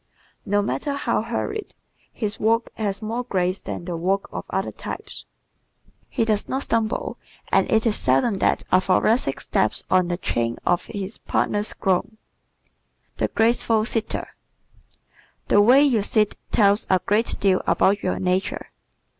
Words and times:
No 0.47 0.63
matter 0.63 0.93
how 0.95 1.21
hurried, 1.21 1.75
his 2.11 2.39
walk 2.39 2.71
has 2.73 3.03
more 3.03 3.21
grace 3.23 3.61
than 3.61 3.85
the 3.85 3.95
walk 3.95 4.27
of 4.31 4.45
other 4.49 4.71
types. 4.71 5.25
He 6.09 6.25
does 6.25 6.49
not 6.49 6.63
stumble; 6.63 7.19
and 7.51 7.71
it 7.71 7.85
is 7.85 7.97
seldom 7.97 8.39
that 8.39 8.63
a 8.71 8.81
Thoracic 8.81 9.39
steps 9.39 9.83
on 9.91 10.07
the 10.07 10.17
train 10.17 10.57
of 10.65 10.87
his 10.87 11.19
partner's 11.19 11.73
gown. 11.73 12.17
The 13.17 13.27
Graceful 13.27 13.85
Sitter¶ 13.85 14.29
The 15.49 15.61
way 15.61 15.83
you 15.83 16.01
sit 16.01 16.35
tells 16.51 16.87
a 16.89 16.99
great 17.05 17.35
deal 17.39 17.61
about 17.67 18.01
your 18.01 18.17
nature. 18.19 18.71